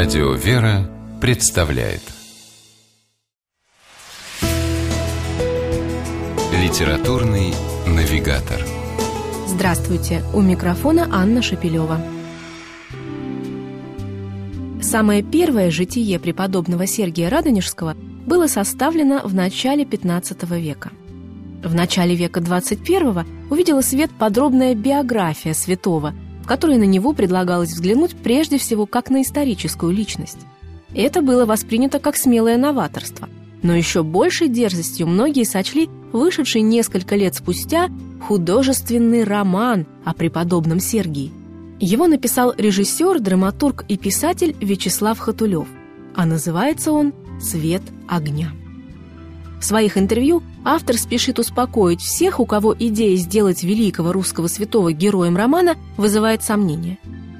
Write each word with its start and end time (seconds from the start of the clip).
Радио 0.00 0.32
«Вера» 0.32 0.88
представляет 1.20 2.02
Литературный 6.52 7.52
навигатор 7.84 8.64
Здравствуйте! 9.48 10.22
У 10.32 10.40
микрофона 10.40 11.08
Анна 11.10 11.42
Шапилева. 11.42 12.00
Самое 14.80 15.24
первое 15.24 15.72
житие 15.72 16.20
преподобного 16.20 16.86
Сергия 16.86 17.28
Радонежского 17.28 17.96
было 18.24 18.46
составлено 18.46 19.22
в 19.24 19.34
начале 19.34 19.82
XV 19.82 20.60
века. 20.60 20.92
В 21.64 21.74
начале 21.74 22.14
века 22.14 22.38
XXI 22.38 23.26
увидела 23.50 23.80
свет 23.80 24.12
подробная 24.16 24.76
биография 24.76 25.54
святого– 25.54 26.14
которой 26.48 26.78
на 26.78 26.84
него 26.84 27.12
предлагалось 27.12 27.70
взглянуть 27.70 28.16
прежде 28.16 28.56
всего 28.56 28.86
как 28.86 29.10
на 29.10 29.20
историческую 29.20 29.92
личность. 29.92 30.38
Это 30.94 31.20
было 31.20 31.44
воспринято 31.44 31.98
как 31.98 32.16
смелое 32.16 32.56
новаторство. 32.56 33.28
Но 33.62 33.76
еще 33.76 34.02
большей 34.02 34.48
дерзостью 34.48 35.06
многие 35.06 35.44
сочли 35.44 35.90
вышедший 36.10 36.62
несколько 36.62 37.16
лет 37.16 37.34
спустя 37.34 37.90
художественный 38.22 39.24
роман 39.24 39.86
о 40.04 40.14
преподобном 40.14 40.80
Сергии. 40.80 41.32
Его 41.80 42.06
написал 42.06 42.54
режиссер, 42.56 43.20
драматург 43.20 43.84
и 43.86 43.98
писатель 43.98 44.56
Вячеслав 44.58 45.18
Хатулев, 45.18 45.68
а 46.16 46.24
называется 46.24 46.92
он 46.92 47.12
«Свет 47.40 47.82
огня». 48.08 48.52
В 49.60 49.64
своих 49.64 49.98
интервью 49.98 50.42
автор 50.74 50.98
спешит 50.98 51.38
успокоить 51.38 52.02
всех, 52.02 52.40
у 52.40 52.46
кого 52.46 52.76
идея 52.78 53.16
сделать 53.16 53.62
великого 53.62 54.12
русского 54.12 54.48
святого 54.48 54.92
героем 54.92 55.34
романа 55.34 55.76
вызывает 55.96 56.42
сомнения. 56.42 56.98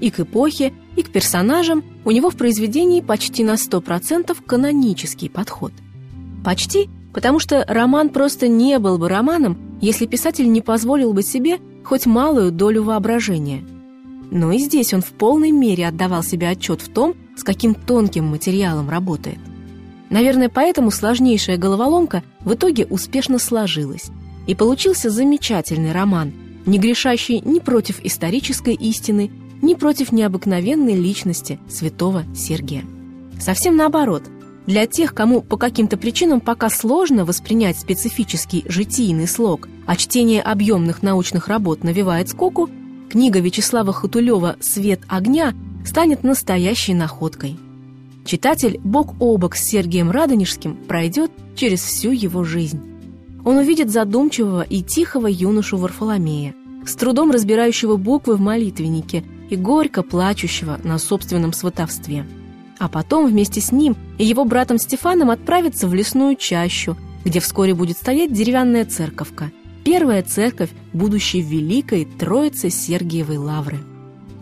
И 0.00 0.10
к 0.10 0.20
эпохе, 0.20 0.72
и 0.96 1.02
к 1.02 1.10
персонажам 1.10 1.84
у 2.06 2.12
него 2.12 2.30
в 2.30 2.36
произведении 2.36 3.02
почти 3.02 3.44
на 3.44 3.54
100% 3.54 4.34
канонический 4.46 5.28
подход. 5.28 5.72
Почти, 6.42 6.88
потому 7.12 7.40
что 7.40 7.62
роман 7.68 8.08
просто 8.08 8.48
не 8.48 8.78
был 8.78 8.96
бы 8.96 9.10
романом, 9.10 9.58
если 9.82 10.06
писатель 10.06 10.50
не 10.50 10.62
позволил 10.62 11.12
бы 11.12 11.22
себе 11.22 11.58
хоть 11.84 12.06
малую 12.06 12.50
долю 12.50 12.84
воображения. 12.84 13.62
Но 14.30 14.50
и 14.50 14.58
здесь 14.58 14.94
он 14.94 15.02
в 15.02 15.12
полной 15.12 15.50
мере 15.50 15.86
отдавал 15.86 16.22
себе 16.22 16.48
отчет 16.48 16.80
в 16.80 16.90
том, 16.90 17.14
с 17.36 17.44
каким 17.44 17.74
тонким 17.74 18.24
материалом 18.28 18.88
работает. 18.88 19.38
Наверное, 20.10 20.48
поэтому 20.48 20.90
сложнейшая 20.90 21.56
головоломка 21.56 22.22
в 22.40 22.54
итоге 22.54 22.84
успешно 22.84 23.38
сложилась. 23.38 24.10
И 24.46 24.54
получился 24.56 25.08
замечательный 25.08 25.92
роман, 25.92 26.32
не 26.66 26.78
грешащий 26.78 27.40
ни 27.40 27.60
против 27.60 28.04
исторической 28.04 28.74
истины, 28.74 29.30
ни 29.62 29.74
против 29.74 30.10
необыкновенной 30.10 30.94
личности 30.94 31.60
святого 31.68 32.24
Сергия. 32.34 32.84
Совсем 33.40 33.76
наоборот. 33.76 34.24
Для 34.66 34.86
тех, 34.86 35.14
кому 35.14 35.42
по 35.42 35.56
каким-то 35.56 35.96
причинам 35.96 36.40
пока 36.40 36.68
сложно 36.70 37.24
воспринять 37.24 37.78
специфический 37.78 38.64
житийный 38.68 39.28
слог, 39.28 39.68
а 39.86 39.96
чтение 39.96 40.42
объемных 40.42 41.02
научных 41.02 41.48
работ 41.48 41.84
навевает 41.84 42.28
скуку, 42.28 42.68
книга 43.08 43.38
Вячеслава 43.38 43.92
Хатулева 43.92 44.56
«Свет 44.60 45.00
огня» 45.08 45.54
станет 45.86 46.24
настоящей 46.24 46.94
находкой– 46.94 47.56
Читатель 48.30 48.78
бок 48.84 49.16
о 49.18 49.36
бок 49.38 49.56
с 49.56 49.64
Сергием 49.64 50.12
Радонежским 50.12 50.76
пройдет 50.76 51.32
через 51.56 51.80
всю 51.80 52.12
его 52.12 52.44
жизнь. 52.44 52.80
Он 53.44 53.56
увидит 53.56 53.90
задумчивого 53.90 54.62
и 54.62 54.82
тихого 54.82 55.26
юношу 55.26 55.76
Варфоломея, 55.78 56.54
с 56.86 56.94
трудом 56.94 57.32
разбирающего 57.32 57.96
буквы 57.96 58.36
в 58.36 58.40
молитвеннике 58.40 59.24
и 59.48 59.56
горько 59.56 60.04
плачущего 60.04 60.78
на 60.84 60.98
собственном 60.98 61.52
сватовстве. 61.52 62.24
А 62.78 62.88
потом 62.88 63.26
вместе 63.26 63.60
с 63.60 63.72
ним 63.72 63.96
и 64.16 64.24
его 64.24 64.44
братом 64.44 64.78
Стефаном 64.78 65.30
отправится 65.30 65.88
в 65.88 65.94
лесную 65.94 66.36
чащу, 66.36 66.96
где 67.24 67.40
вскоре 67.40 67.74
будет 67.74 67.96
стоять 67.96 68.32
деревянная 68.32 68.84
церковка, 68.84 69.50
первая 69.84 70.22
церковь 70.22 70.70
будущей 70.92 71.40
великой 71.40 72.04
Троицы 72.04 72.70
Сергиевой 72.70 73.38
Лавры. 73.38 73.80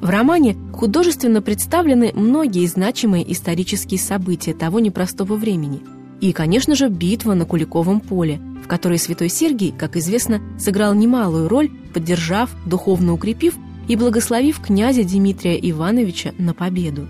В 0.00 0.10
романе 0.10 0.56
художественно 0.74 1.40
представлены 1.40 2.12
многие 2.14 2.66
значимые 2.66 3.30
исторические 3.32 3.98
события 3.98 4.52
того 4.52 4.78
непростого 4.78 5.36
времени. 5.36 5.80
И, 6.20 6.32
конечно 6.32 6.74
же, 6.74 6.88
битва 6.88 7.34
на 7.34 7.44
Куликовом 7.44 8.00
поле, 8.00 8.40
в 8.62 8.68
которой 8.68 8.98
святой 8.98 9.28
Сергий, 9.28 9.72
как 9.72 9.96
известно, 9.96 10.40
сыграл 10.58 10.94
немалую 10.94 11.48
роль, 11.48 11.70
поддержав, 11.94 12.50
духовно 12.66 13.14
укрепив 13.14 13.54
и 13.88 13.96
благословив 13.96 14.60
князя 14.60 15.02
Дмитрия 15.02 15.58
Ивановича 15.70 16.32
на 16.38 16.52
победу. 16.52 17.08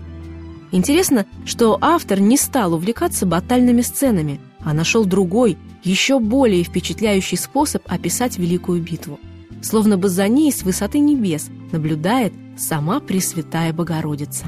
Интересно, 0.71 1.25
что 1.45 1.77
автор 1.81 2.19
не 2.19 2.37
стал 2.37 2.73
увлекаться 2.73 3.25
батальными 3.25 3.81
сценами, 3.81 4.39
а 4.59 4.73
нашел 4.73 5.05
другой, 5.05 5.57
еще 5.83 6.19
более 6.19 6.63
впечатляющий 6.63 7.37
способ 7.37 7.83
описать 7.87 8.37
Великую 8.37 8.81
битву. 8.81 9.19
Словно 9.61 9.97
бы 9.97 10.09
за 10.09 10.27
ней 10.27 10.51
с 10.51 10.63
высоты 10.63 10.99
небес 10.99 11.49
наблюдает 11.71 12.33
сама 12.57 12.99
Пресвятая 12.99 13.73
Богородица. 13.73 14.45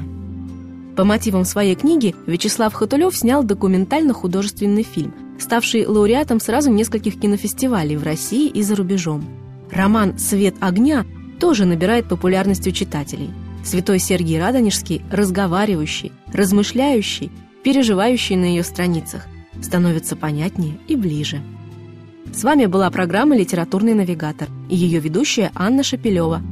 По 0.96 1.06
мотивам 1.06 1.46
своей 1.46 1.76
книги 1.76 2.16
Вячеслав 2.26 2.74
Хатулев 2.74 3.16
снял 3.16 3.44
документально-художественный 3.44 4.84
фильм, 4.84 5.14
ставший 5.40 5.86
лауреатом 5.86 6.40
сразу 6.40 6.72
нескольких 6.72 7.20
кинофестивалей 7.20 7.96
в 7.96 8.04
России 8.04 8.50
и 8.50 8.62
за 8.62 8.76
рубежом. 8.76 9.24
Роман 9.72 10.18
«Свет 10.18 10.56
огня» 10.60 11.06
тоже 11.40 11.66
набирает 11.66 12.10
популярность 12.10 12.68
у 12.68 12.72
читателей. 12.72 13.30
Святой 13.64 14.00
Сергий 14.00 14.40
Радонежский, 14.40 15.04
разговаривающий, 15.12 16.12
размышляющий, 16.34 17.32
переживающий 17.64 18.36
на 18.36 18.46
ее 18.46 18.64
страницах, 18.64 19.26
становится 19.62 20.16
понятнее 20.16 20.78
и 20.88 20.96
ближе. 20.96 21.42
С 22.34 22.44
вами 22.44 22.66
была 22.66 22.90
программа 22.92 23.38
«Литературный 23.38 23.94
навигатор» 23.94 24.50
и 24.70 24.76
ее 24.76 25.00
ведущая 25.00 25.52
Анна 25.56 25.84
Шапилева– 25.84 26.42